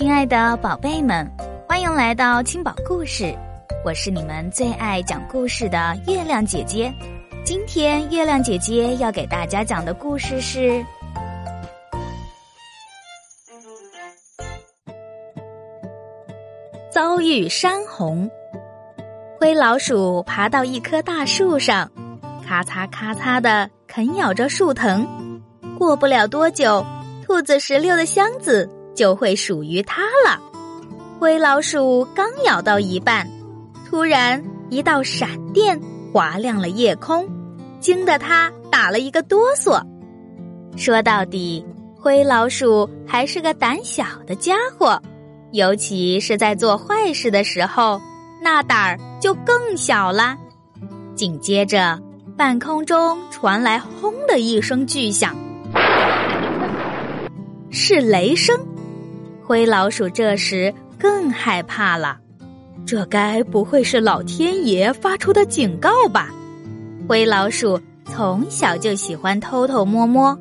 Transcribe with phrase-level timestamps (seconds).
[0.00, 1.30] 亲爱的宝贝们，
[1.68, 3.36] 欢迎来到青宝故事，
[3.84, 6.90] 我是你们最爱讲故事的月亮姐姐。
[7.44, 10.82] 今天月亮姐姐要给大家讲的故事是：
[16.90, 18.26] 遭遇山洪。
[19.38, 21.92] 灰老鼠爬到一棵大树上，
[22.42, 25.06] 咔嚓咔嚓的啃咬着树藤。
[25.78, 26.82] 过不了多久，
[27.22, 28.66] 兔子石榴的箱子。
[28.94, 30.40] 就会属于它了。
[31.18, 33.28] 灰老鼠刚咬到一半，
[33.88, 35.78] 突然一道闪电
[36.12, 37.28] 划亮了夜空，
[37.78, 39.82] 惊得它打了一个哆嗦。
[40.76, 41.64] 说到底，
[41.98, 45.00] 灰老鼠还是个胆小的家伙，
[45.52, 48.00] 尤其是在做坏事的时候，
[48.42, 50.38] 那胆儿就更小啦。
[51.14, 52.00] 紧接着，
[52.36, 55.36] 半空中传来“轰”的一声巨响，
[57.70, 58.58] 是雷声。
[59.50, 62.16] 灰老鼠这时更害怕了，
[62.86, 66.28] 这该不会是老天爷发出的警告吧？
[67.08, 70.38] 灰老鼠从小就喜欢偷偷摸摸，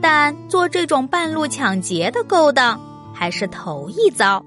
[0.00, 2.80] 但做这种半路抢劫的勾当
[3.14, 4.44] 还是头一遭。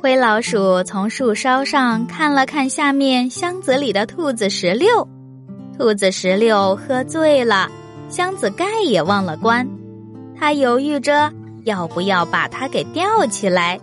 [0.00, 5.08] 灰老鼠从树梢上看了看下面箱子里的兔子石榴，
[5.76, 7.68] 兔子石榴喝醉了，
[8.08, 9.68] 箱子盖也忘了关，
[10.38, 11.32] 他犹豫着。
[11.64, 13.78] 要不要把它给吊起来？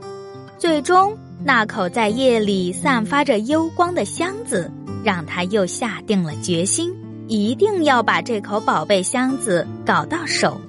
[0.58, 4.70] 最终，那口在夜里散发着幽光的箱子，
[5.04, 6.94] 让他又下定了决心，
[7.28, 10.60] 一定要把这口宝贝箱子搞到手。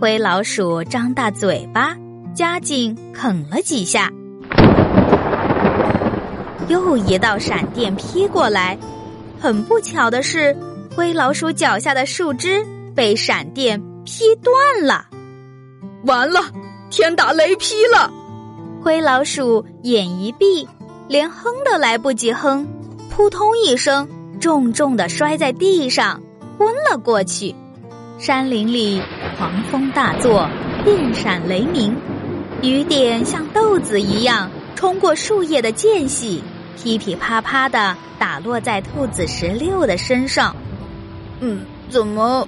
[0.00, 1.96] 灰老鼠张大嘴巴，
[2.34, 4.12] 加紧啃了几下，
[6.68, 8.76] 又一道闪电劈过来。
[9.40, 10.56] 很不巧的是，
[10.94, 15.06] 灰老鼠脚下的树枝被闪电劈断了。
[16.04, 16.40] 完了，
[16.90, 18.12] 天打雷劈了！
[18.82, 20.68] 灰老鼠眼一闭，
[21.08, 22.66] 连哼都来不及哼，
[23.08, 24.08] 扑通一声，
[24.40, 26.20] 重重的摔在地上，
[26.58, 27.54] 昏了过去。
[28.18, 29.00] 山林里
[29.36, 30.48] 狂风大作，
[30.84, 31.96] 电闪雷鸣，
[32.62, 36.42] 雨点像豆子一样冲过树叶的间隙，
[36.76, 40.54] 噼噼啪啪的打落在兔子石榴的身上。
[41.38, 42.46] 嗯，怎么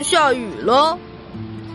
[0.00, 0.98] 下雨了？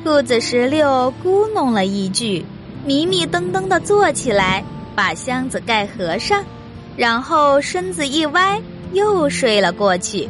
[0.05, 2.45] 兔子石榴咕哝了一句，
[2.85, 6.43] 迷迷瞪瞪的坐起来，把箱子盖合上，
[6.95, 8.61] 然后身子一歪，
[8.93, 10.29] 又睡了过去。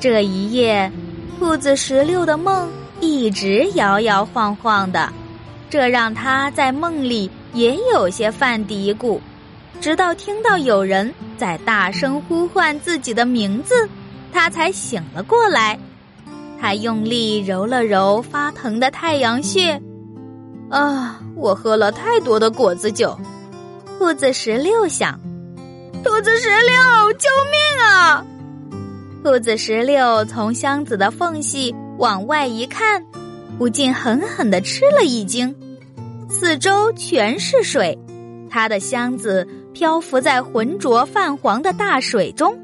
[0.00, 0.90] 这一夜，
[1.38, 5.12] 兔子石榴的梦一直摇摇晃晃的，
[5.68, 9.20] 这让他在梦里也有些犯嘀咕。
[9.78, 13.86] 直到听到有人在大声呼唤自己的名字，
[14.32, 15.78] 他才醒了过来。
[16.60, 19.80] 他用力揉了揉发疼的太阳穴，
[20.70, 23.16] 啊，我喝了太多的果子酒。
[23.98, 25.18] 兔子十六想
[26.04, 28.26] ：“兔子十六，救命啊！”
[29.24, 33.02] 兔子十六从箱子的缝隙往外一看，
[33.58, 35.54] 不禁狠狠的吃了一惊。
[36.28, 37.98] 四周全是水，
[38.50, 42.56] 他的箱子漂浮在浑浊泛黄的大水中，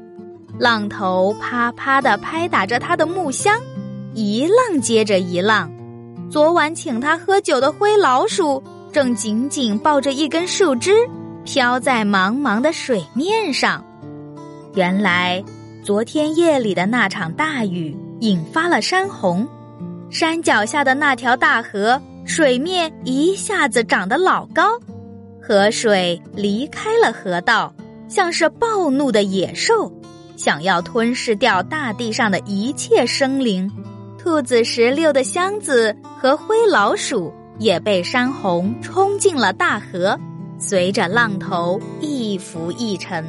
[0.59, 3.59] 浪头啪啪的拍打着他的木箱。
[4.15, 5.71] 一浪接着一浪，
[6.29, 10.93] 昨晚请他喝酒的灰老鼠正紧紧抱着一根树枝，
[11.43, 13.83] 飘在茫茫的水面上。
[14.75, 15.43] 原来，
[15.83, 19.47] 昨天夜里的那场大雨引发了山洪，
[20.11, 24.79] 山脚下的那条大河水面一下子涨得老高，
[25.41, 27.73] 河水离开了河道，
[28.07, 29.91] 像是暴怒的野兽，
[30.37, 33.71] 想要吞噬掉大地上的一切生灵。
[34.23, 40.17] 兔子石榴的箱子和灰老鼠也被山洪冲进了大河，
[40.57, 43.21] 随着浪头一浮一沉。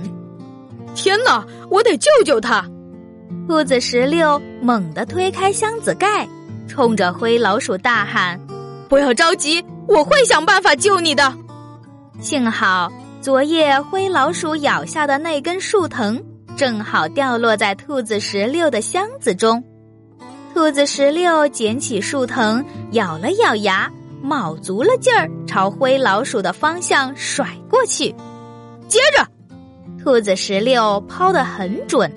[0.95, 2.65] 天哪，我得救救它！
[3.49, 6.29] 兔子石榴猛地推开箱子盖，
[6.69, 8.41] 冲着灰老鼠大喊
[8.89, 11.35] ：“不要着急，我会想办法救你的。”
[12.23, 12.89] 幸好
[13.21, 16.23] 昨夜灰老鼠咬下的那根树藤，
[16.57, 19.61] 正好掉落在兔子石榴的箱子中。
[20.55, 23.91] 兔子石榴捡起树藤，咬了咬牙，
[24.23, 28.15] 卯足了劲儿朝灰老鼠的方向甩过去。
[28.87, 29.27] 接着，
[30.01, 32.09] 兔子石榴抛得很准，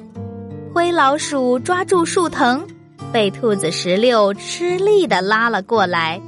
[0.72, 2.63] 灰老鼠抓住树藤，
[3.12, 6.22] 被兔子石榴吃力的拉了过来。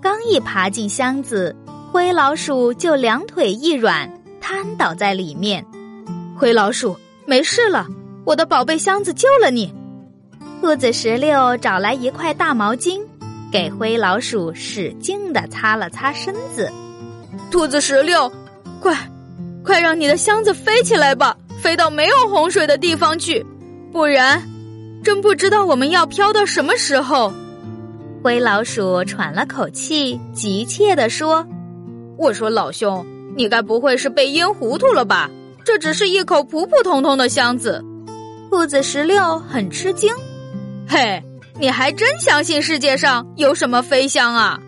[0.00, 1.54] 刚一爬进箱子，
[1.92, 4.10] 灰老鼠就两腿一软，
[4.40, 5.62] 瘫倒在里面。
[6.34, 6.96] 灰老鼠，
[7.26, 7.86] 没事了，
[8.24, 9.70] 我的宝贝箱子救了你。
[10.62, 13.00] 兔子石榴找来一块大毛巾，
[13.50, 16.70] 给灰老鼠使劲的擦了擦身子。
[17.50, 18.30] 兔子石榴，
[18.80, 18.96] 快，
[19.64, 23.44] 快让你的箱子飞起来吧，飞到没有洪水的地方去，
[23.90, 24.40] 不然，
[25.02, 27.32] 真不知道我们要飘到什么时候。
[28.22, 31.44] 灰老鼠喘了口气，急切地说
[32.16, 33.04] ：“我说老兄，
[33.36, 35.28] 你该不会是被淹糊涂了吧？
[35.64, 37.84] 这只是一口普普通通的箱子。”
[38.48, 40.08] 兔子石榴很吃惊
[40.92, 41.24] ：“嘿，
[41.58, 44.60] 你还真相信世界上有什么飞箱啊？”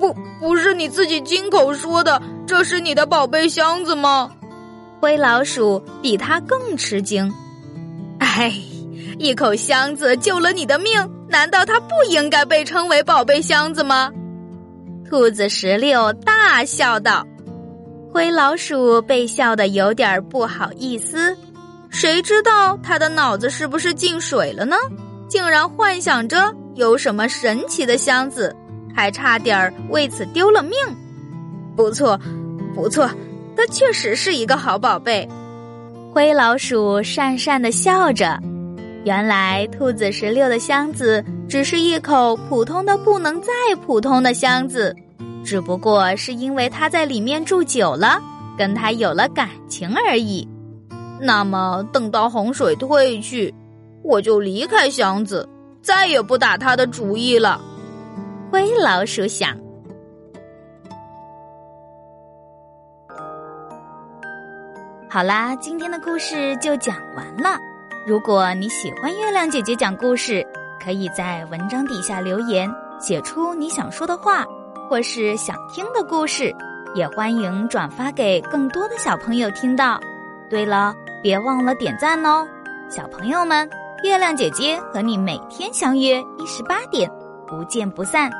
[0.00, 4.30] 不，不是你自己亲口说的，这是你的宝贝箱子吗？
[5.00, 7.30] 灰老鼠比他更吃惊。
[8.20, 8.54] 哎，
[9.18, 10.92] 一口箱子救了你的命，
[11.28, 14.10] 难道它不应该被称为宝贝箱子吗？
[15.10, 17.26] 兔子石榴大笑道。
[18.10, 21.36] 灰老鼠被笑得有点不好意思，
[21.90, 24.76] 谁知道他的脑子是不是进水了呢？
[25.28, 28.54] 竟然幻想着有什么神奇的箱子。
[28.94, 30.72] 还差点儿为此丢了命，
[31.76, 32.18] 不错，
[32.74, 33.08] 不错，
[33.56, 35.28] 它确实是一个好宝贝。
[36.12, 38.36] 灰老鼠讪讪的笑着。
[39.04, 43.52] 原来兔子石榴的箱子只是一口普通的不能再
[43.86, 44.96] 普通的箱子，
[45.44, 48.20] 只不过是因为它在里面住久了，
[48.58, 50.48] 跟它有了感情而已。
[51.20, 53.54] 那么等到洪水退去，
[54.02, 55.48] 我就离开箱子，
[55.82, 57.60] 再也不打它的主意了。
[58.50, 59.56] 灰老鼠想
[65.10, 67.58] ：“好啦，今天的故事就讲完了。
[68.06, 70.46] 如果你喜欢月亮姐姐讲故事，
[70.82, 74.46] 可以在文章底下留言，写出你想说的话，
[74.88, 76.54] 或是想听的故事。
[76.94, 80.00] 也欢迎转发给更多的小朋友听到。
[80.48, 82.48] 对了，别忘了点赞哦，
[82.88, 83.68] 小朋友们！
[84.04, 87.10] 月亮姐姐和你每天相约一十八点。”
[87.48, 88.30] 不见不散。